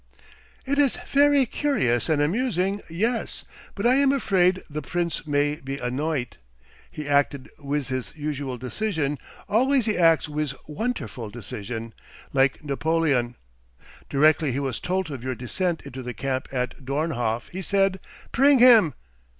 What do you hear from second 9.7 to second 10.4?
he acts